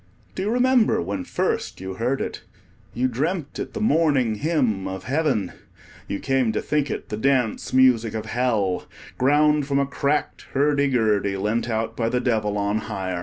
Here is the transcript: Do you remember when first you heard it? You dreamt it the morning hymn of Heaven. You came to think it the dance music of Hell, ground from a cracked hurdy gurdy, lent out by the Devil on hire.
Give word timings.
Do 0.33 0.41
you 0.41 0.49
remember 0.49 0.99
when 0.99 1.23
first 1.25 1.79
you 1.79 1.93
heard 1.93 2.21
it? 2.21 2.41
You 2.95 3.07
dreamt 3.07 3.59
it 3.59 3.73
the 3.75 3.79
morning 3.79 4.33
hymn 4.33 4.87
of 4.87 5.03
Heaven. 5.03 5.51
You 6.07 6.19
came 6.19 6.51
to 6.53 6.59
think 6.63 6.89
it 6.89 7.09
the 7.09 7.17
dance 7.17 7.71
music 7.71 8.15
of 8.15 8.25
Hell, 8.25 8.87
ground 9.19 9.67
from 9.67 9.77
a 9.77 9.85
cracked 9.85 10.47
hurdy 10.53 10.87
gurdy, 10.87 11.37
lent 11.37 11.69
out 11.69 11.95
by 11.95 12.09
the 12.09 12.19
Devil 12.19 12.57
on 12.57 12.79
hire. 12.79 13.19